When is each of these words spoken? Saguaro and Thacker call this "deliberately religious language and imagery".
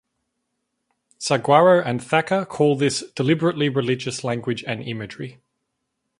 Saguaro 1.19 1.79
and 1.79 2.01
Thacker 2.03 2.43
call 2.43 2.75
this 2.75 3.03
"deliberately 3.15 3.69
religious 3.69 4.23
language 4.23 4.63
and 4.65 4.81
imagery". 4.81 5.37